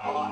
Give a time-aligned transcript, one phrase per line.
[0.00, 0.30] Hello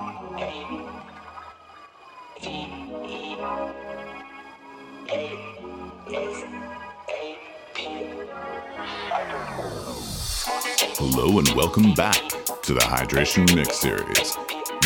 [11.39, 12.15] and welcome back
[12.63, 14.37] to the Hydration Mix Series.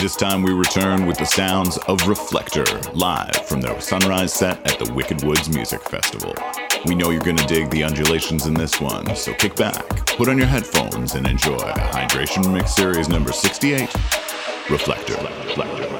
[0.01, 4.79] This time we return with the sounds of Reflektor, live from their sunrise set at
[4.79, 6.35] the Wicked Woods Music Festival.
[6.87, 9.87] We know you're gonna dig the undulations in this one, so kick back,
[10.17, 14.20] put on your headphones, and enjoy Hydration Mix Series number 68, Reflektor.
[14.71, 15.19] Reflektor.
[15.49, 16.00] Reflektor.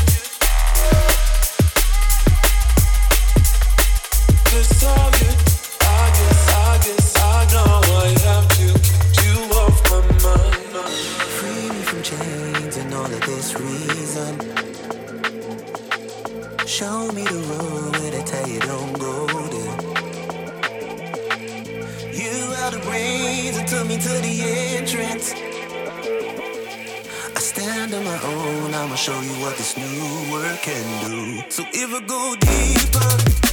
[28.81, 31.43] time, I'll show you what this new work can do.
[31.49, 33.50] So if I go deeper.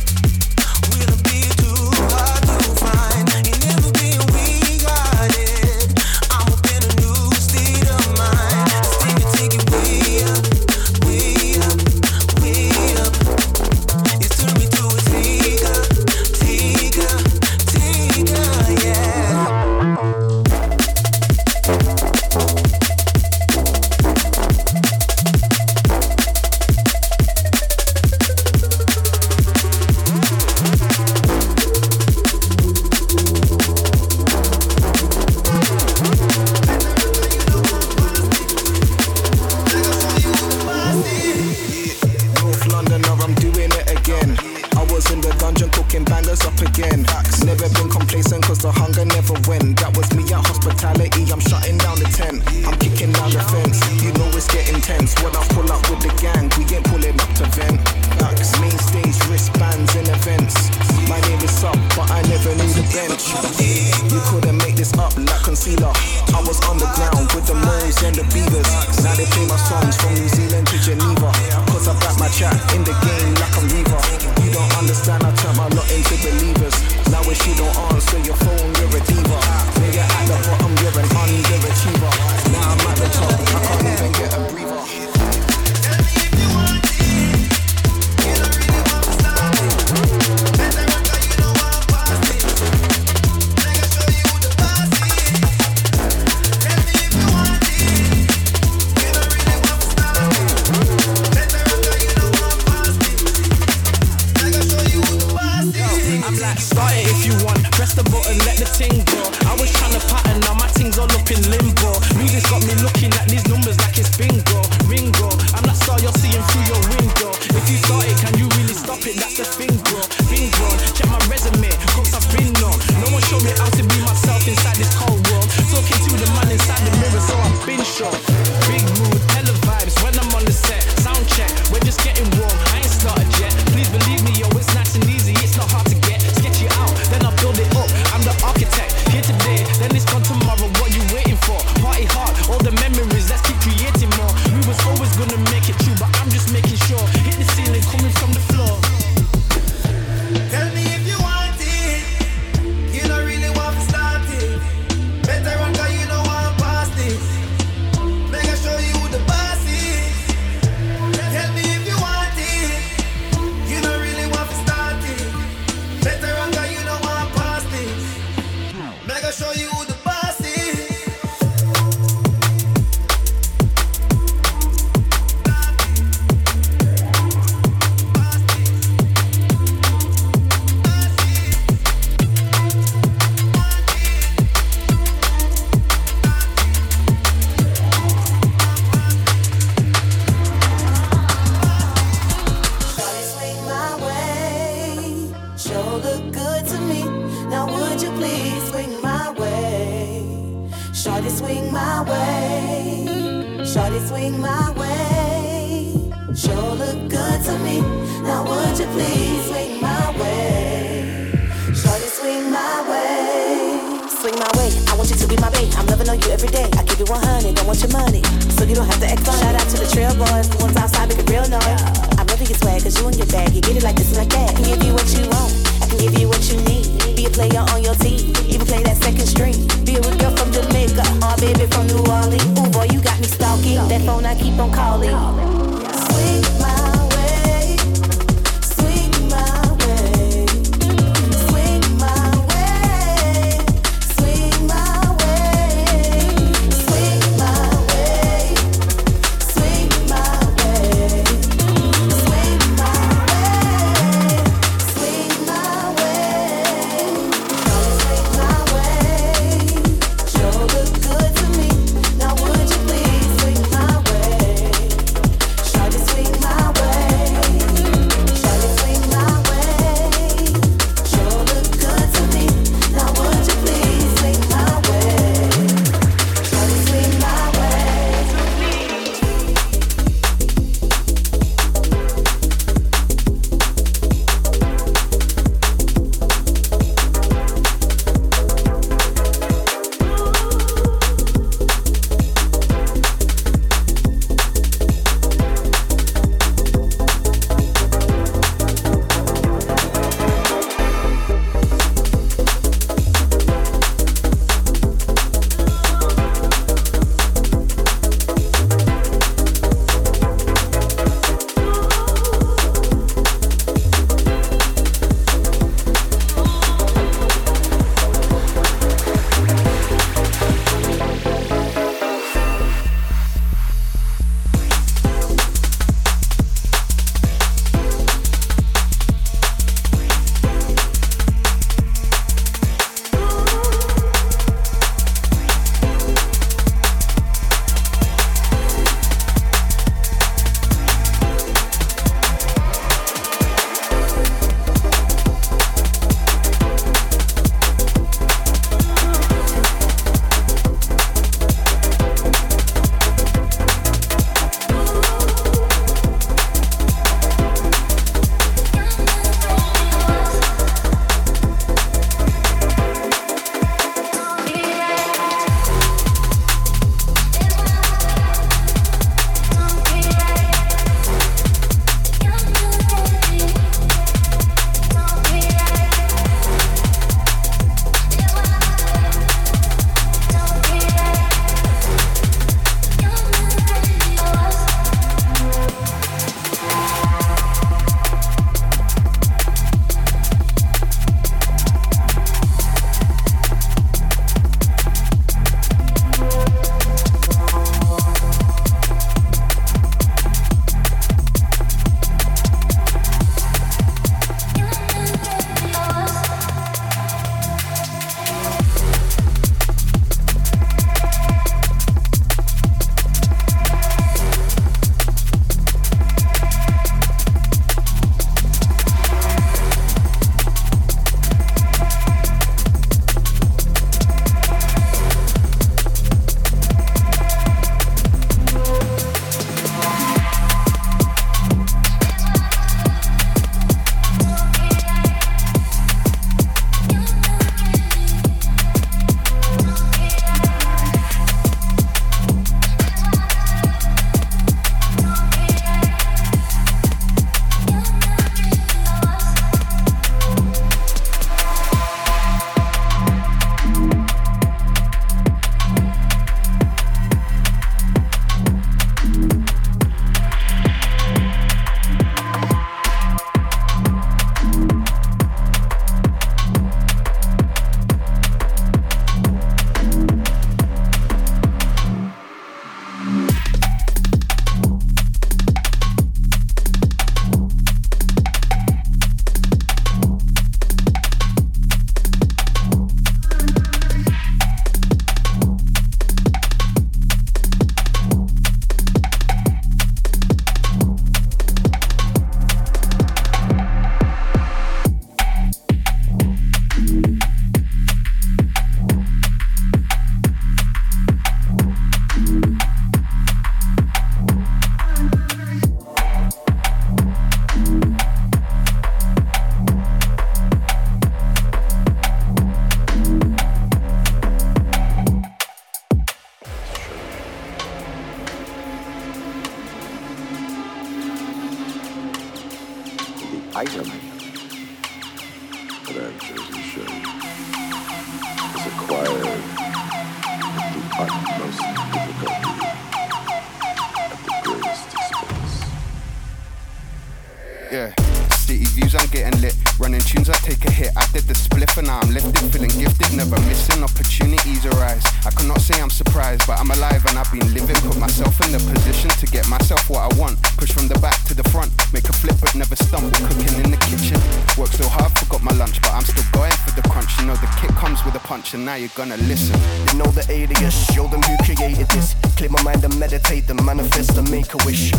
[544.09, 545.05] Opportunities arise.
[545.27, 547.77] I cannot say I'm surprised, but I'm alive and I've been living.
[547.85, 550.41] Put myself in the position to get myself what I want.
[550.57, 553.11] Push from the back to the front, make a flip but never stumble.
[553.29, 554.17] Cooking in the kitchen.
[554.57, 557.13] Work so hard, forgot my lunch, but I'm still going for the crunch.
[557.21, 559.61] You know the kick comes with a punch, and now you're gonna listen.
[559.93, 562.17] You know the alias, show them who created this.
[562.37, 564.93] Clear my mind and meditate, and manifest and make a wish.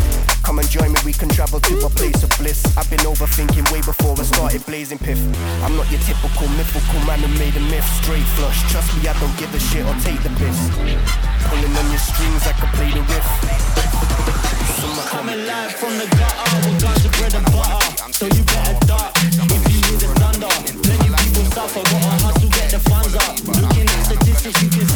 [0.46, 2.62] Come and join me, we can travel to a place of bliss.
[2.78, 5.18] I've been overthinking way before I started blazing piff.
[5.66, 8.60] I'm not your typical mythical man who made a myth straight flush.
[8.70, 10.58] Trust me, I don't give a shit or take the piss.
[11.48, 13.28] Pulling on your strings, I can play the riff.
[15.08, 17.80] Coming live from the gutter with guns of bread and butter.
[18.12, 20.52] So you better duck if you hear the thunder.
[20.84, 23.40] Plenty people suffer, gotta hustle, get the funds up.
[23.48, 24.89] Looking at statistics, you can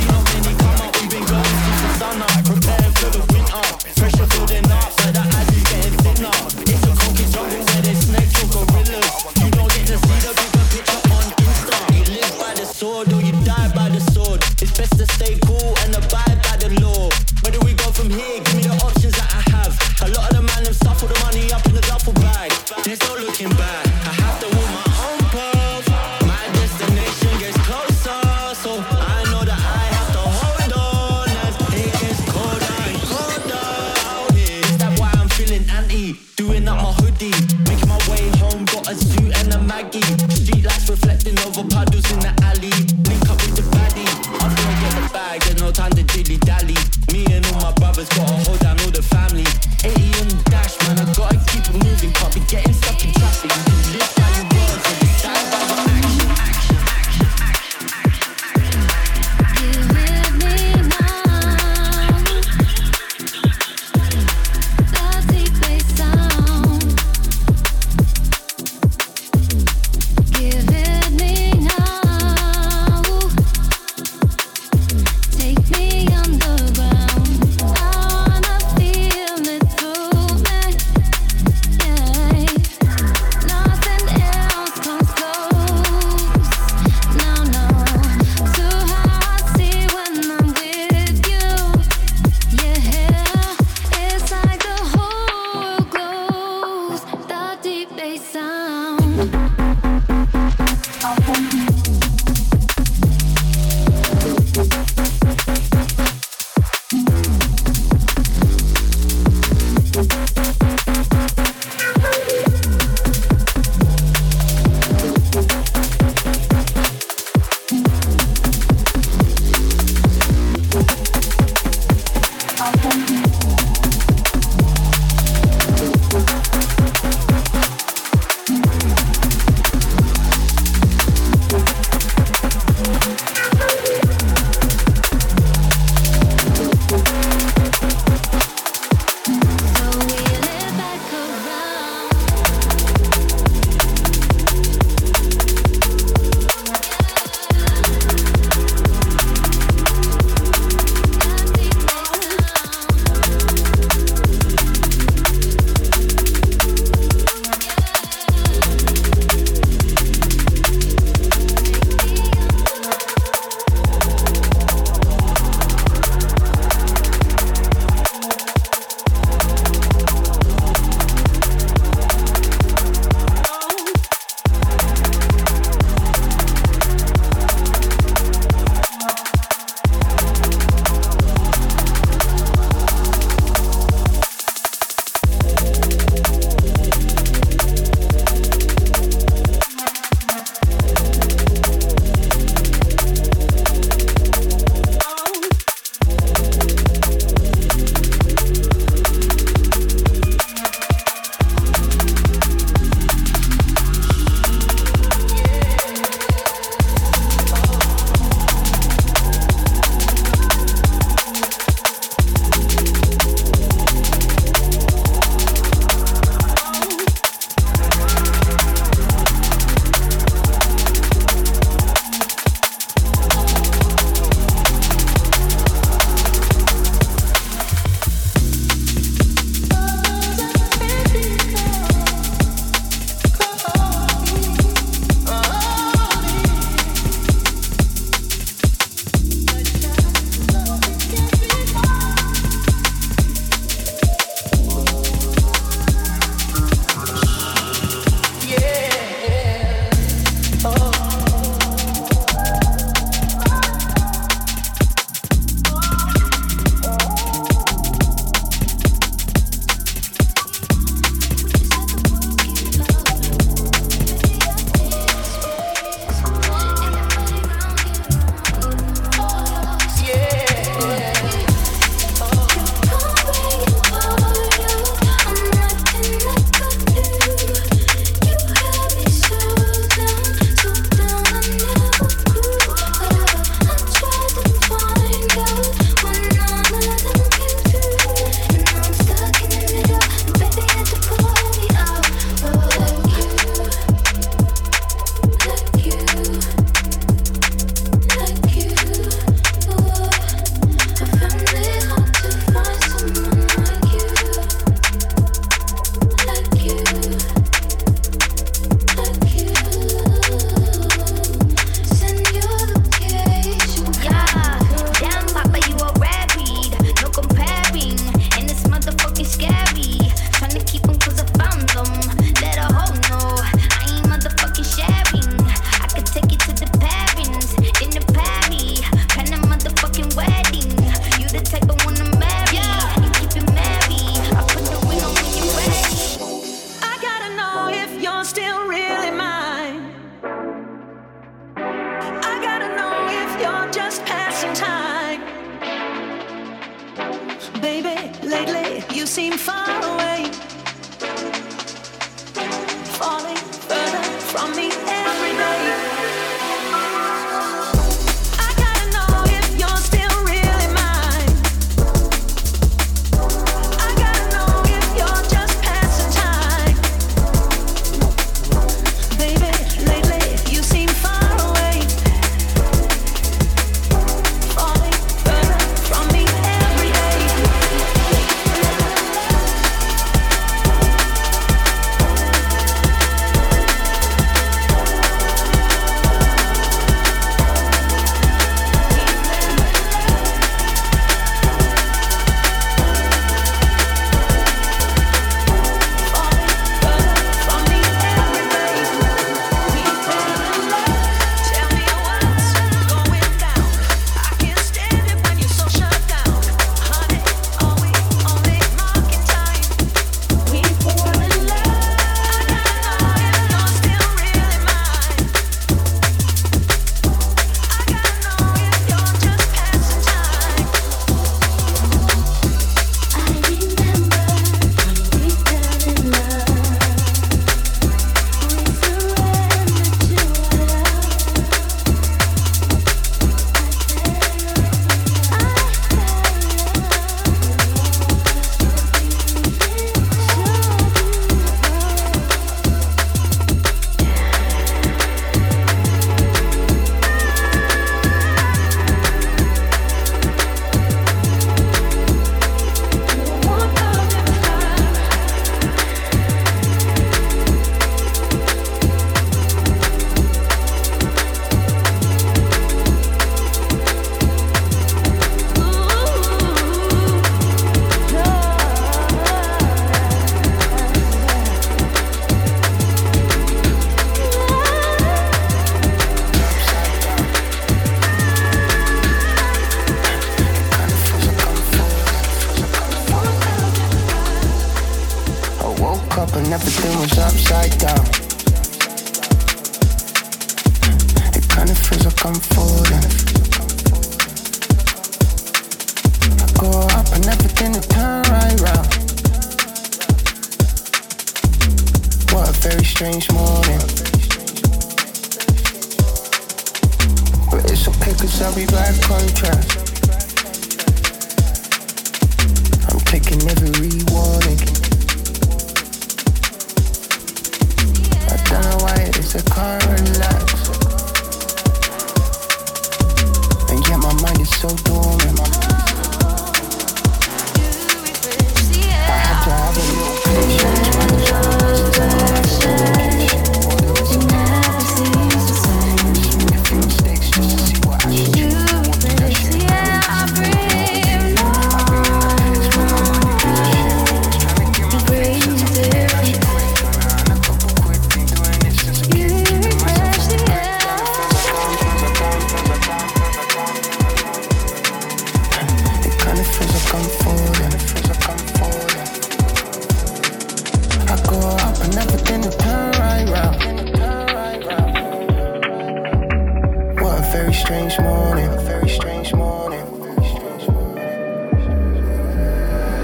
[567.64, 568.46] strange morning.
[568.48, 569.80] A very strange morning.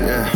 [0.08, 0.28] Yeah,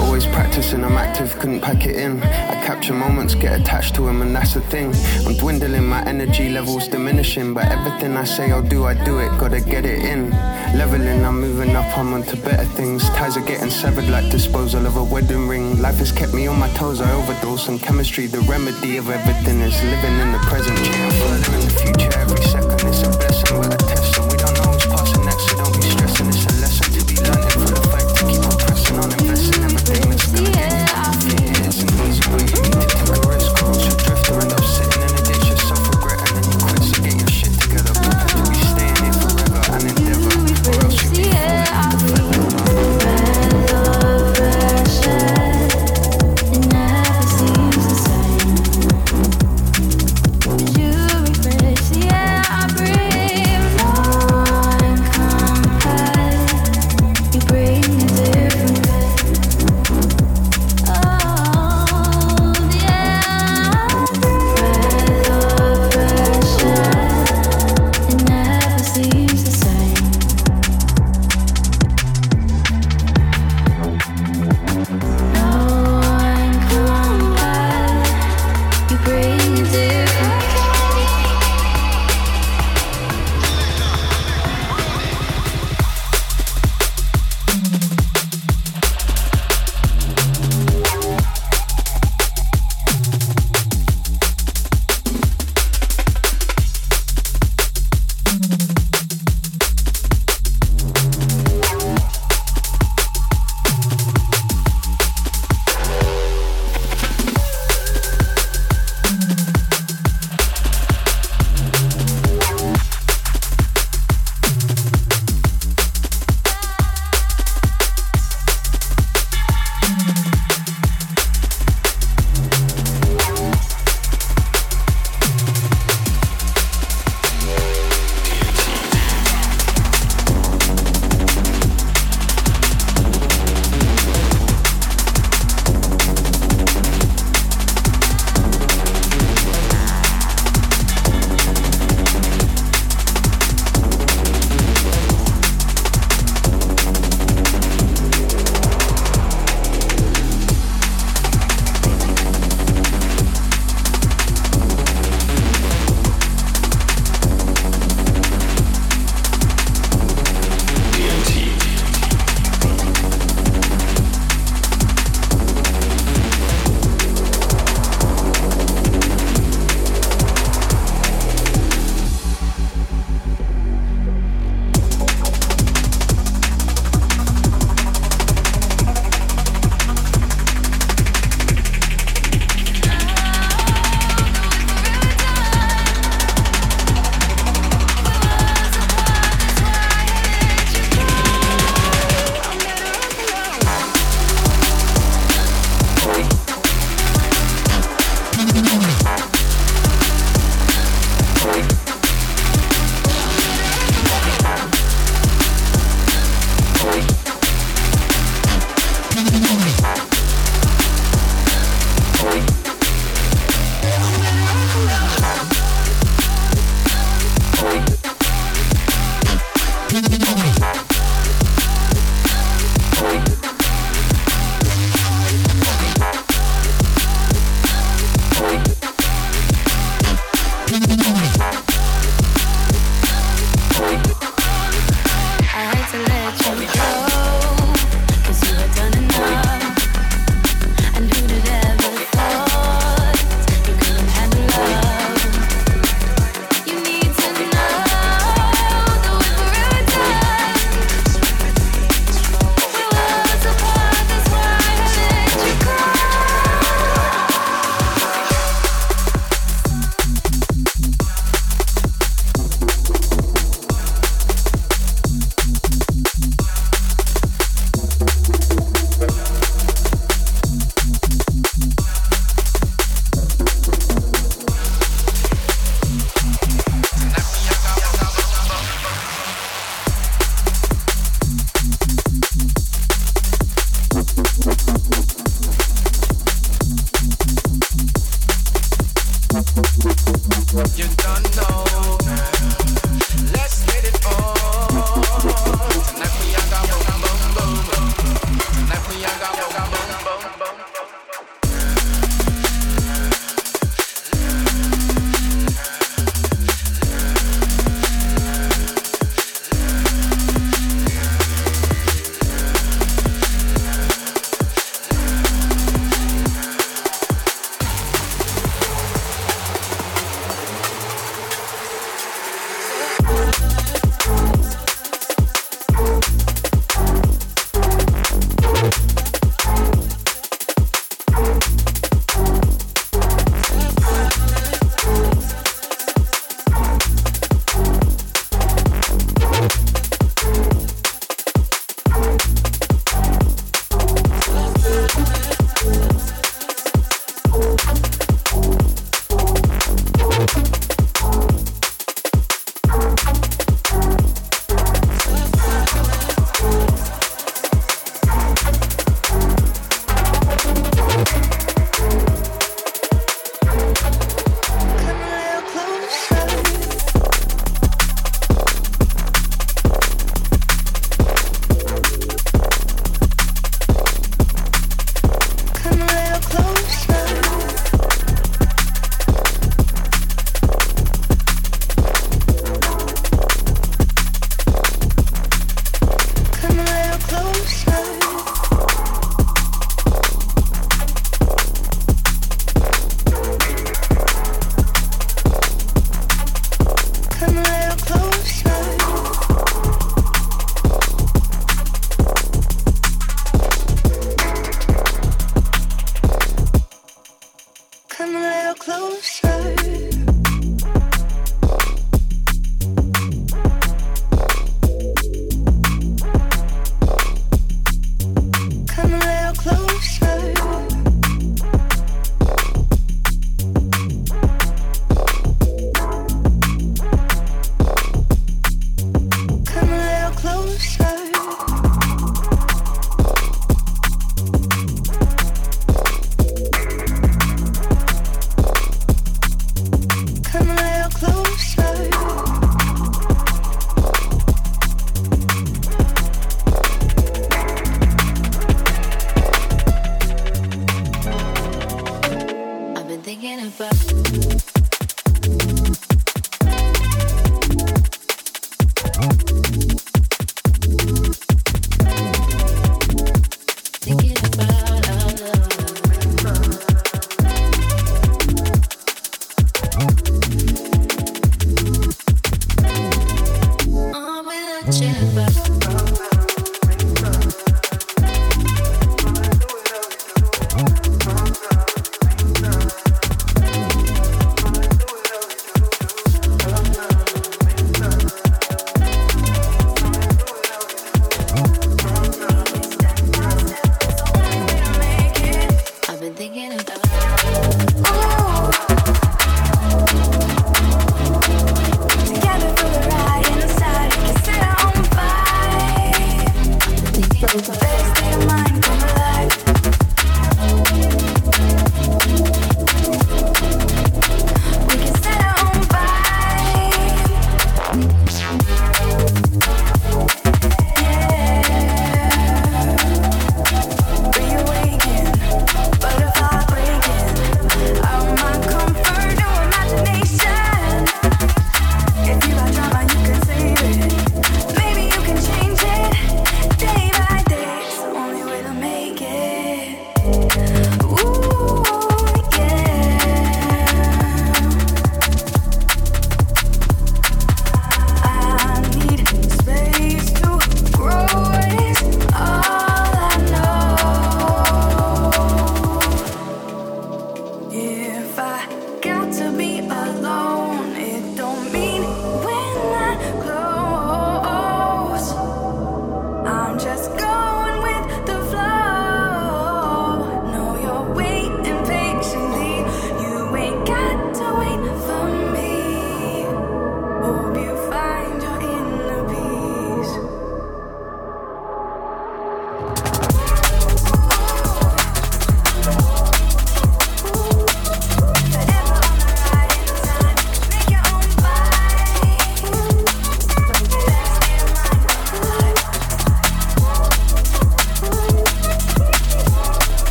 [0.00, 0.84] always practicing.
[0.84, 2.22] I'm active, couldn't pack it in.
[2.22, 4.92] I capture moments, get attached to them, and that's the thing.
[5.26, 9.30] I'm dwindling, my energy levels diminishing, but everything I say I'll do, I do it.
[9.38, 10.30] Gotta get it in.
[10.76, 13.08] Leveling, I'm moving up, I'm onto better things.
[13.10, 15.80] Ties are getting severed like disposal of a wedding ring.
[15.80, 18.26] Life has kept me on my toes, I overdose on chemistry.
[18.26, 22.79] The remedy of everything is living in the present, cheering in the future every second.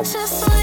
[0.00, 0.57] I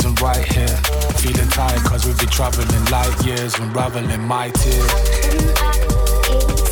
[0.00, 0.76] isn't right here.
[1.18, 6.69] Feeling tired cause we've been traveling light years, unraveling my tears.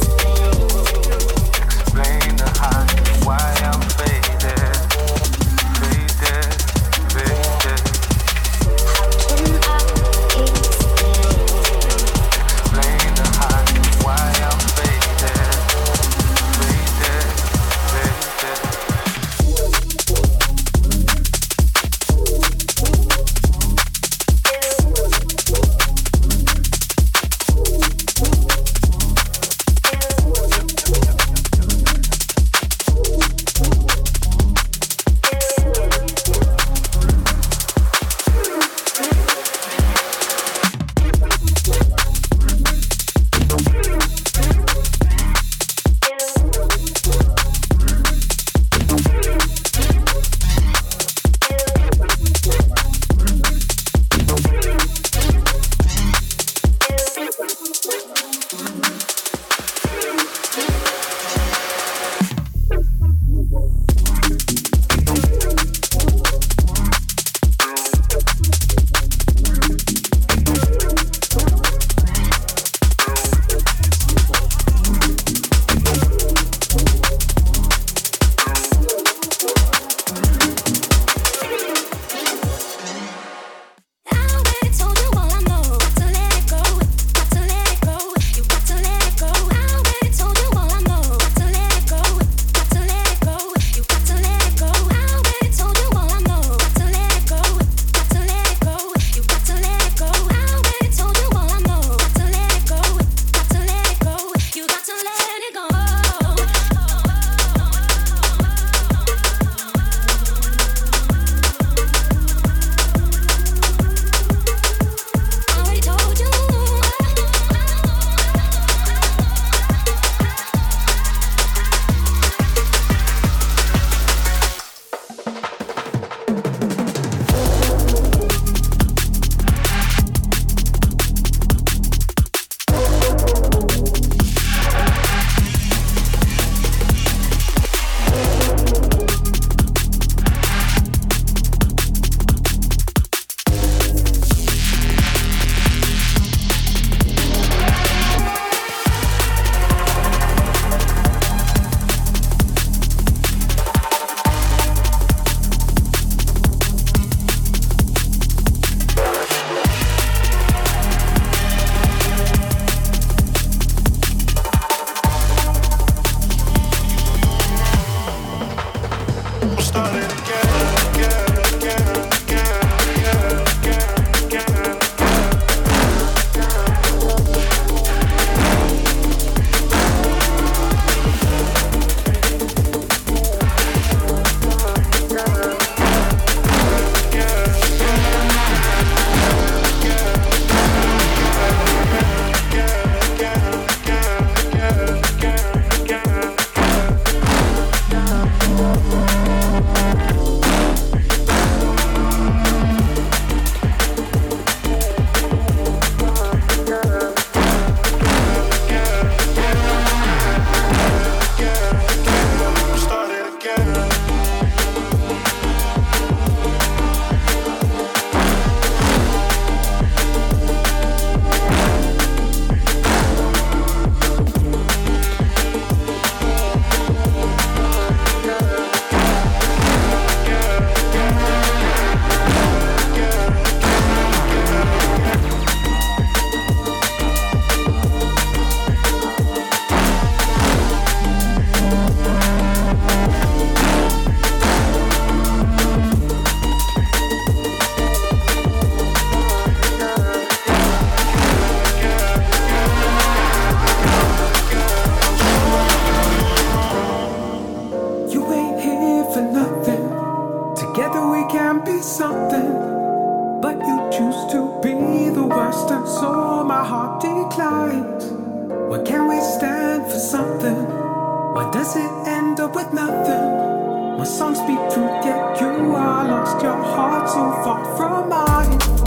[271.51, 273.97] Does it end up with nothing?
[273.97, 276.43] My songs speak truth, yet you are lost.
[276.43, 278.78] Your heart so far from mine.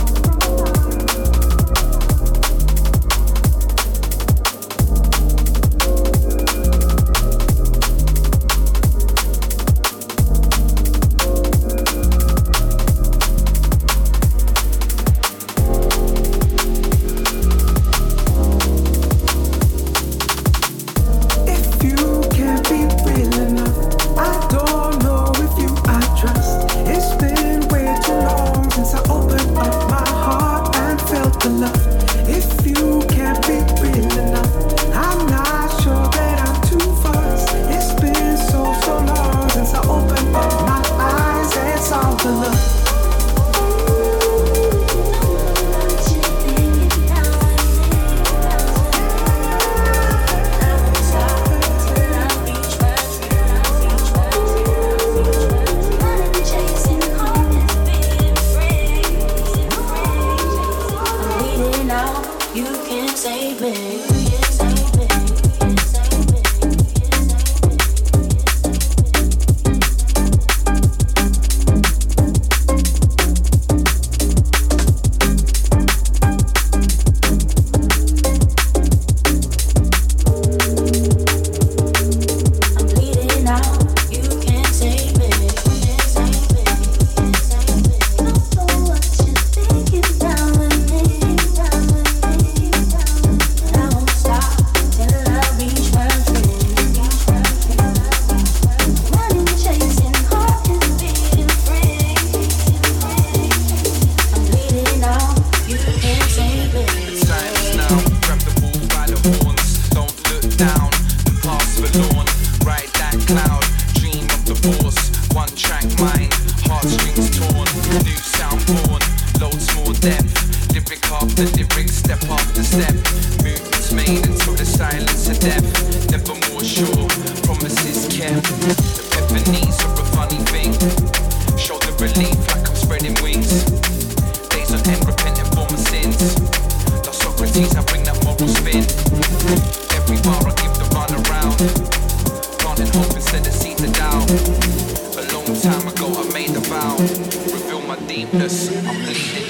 [148.21, 149.40] deepness of the